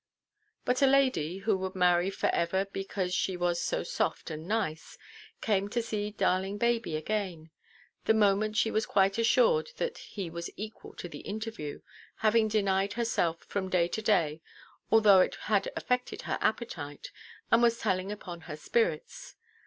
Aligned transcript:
But 0.65 0.81
a 0.81 0.87
lady, 0.87 1.37
who 1.37 1.55
would 1.59 1.75
marry 1.75 2.09
for 2.09 2.29
ever 2.33 2.65
because 2.65 3.13
she 3.13 3.37
was 3.37 3.61
so 3.61 3.83
soft 3.83 4.31
and 4.31 4.47
nice, 4.47 4.97
came 5.41 5.69
to 5.69 5.79
see 5.83 6.09
darling 6.09 6.57
baby 6.57 6.95
again, 6.95 7.51
the 8.05 8.15
moment 8.15 8.57
she 8.57 8.71
was 8.71 8.87
quite 8.87 9.19
assured 9.19 9.69
that 9.77 9.99
he 9.99 10.27
was 10.27 10.49
equal 10.57 10.95
to 10.95 11.07
the 11.07 11.19
interview, 11.19 11.81
having 12.15 12.47
denied 12.47 12.93
herself 12.93 13.43
from 13.43 13.69
day 13.69 13.87
to 13.89 14.01
day, 14.01 14.41
although 14.89 15.19
it 15.19 15.35
had 15.41 15.71
affected 15.75 16.23
her 16.23 16.39
appetite, 16.41 17.11
and 17.51 17.61
was 17.61 17.77
telling 17.77 18.11
upon 18.11 18.41
her 18.41 18.57
spirits. 18.57 19.35